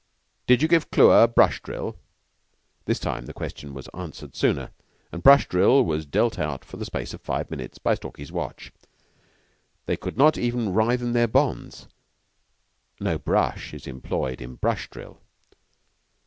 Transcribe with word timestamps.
"Did 0.47 0.63
you 0.63 0.67
give 0.67 0.89
Clewer 0.89 1.27
Brush 1.27 1.61
drill?" 1.61 1.95
This 2.85 2.97
time 2.97 3.27
the 3.27 3.35
question 3.35 3.75
was 3.75 3.87
answered 3.89 4.35
sooner, 4.35 4.71
and 5.11 5.21
Brush 5.21 5.47
drill 5.47 5.85
was 5.85 6.07
dealt 6.07 6.39
out 6.39 6.65
for 6.65 6.77
the 6.77 6.85
space 6.85 7.13
of 7.13 7.21
five 7.21 7.51
minutes 7.51 7.77
by 7.77 7.93
Stalky's 7.93 8.31
watch. 8.31 8.73
They 9.85 9.97
could 9.97 10.17
not 10.17 10.39
even 10.39 10.73
writhe 10.73 11.03
in 11.03 11.13
their 11.13 11.27
bonds. 11.27 11.87
No 12.99 13.19
brush 13.19 13.75
is 13.75 13.85
employed 13.85 14.41
in 14.41 14.55
Brush 14.55 14.89
drill. 14.89 15.21